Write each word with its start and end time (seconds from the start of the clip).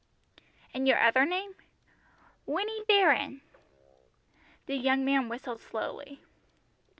"And 0.73 0.87
your 0.87 0.97
other 0.99 1.25
name?" 1.27 1.53
"Winnie 2.47 2.81
Baron." 2.87 3.41
The 4.65 4.75
young 4.75 5.05
man 5.05 5.29
whistled 5.29 5.61
slowly. 5.61 6.23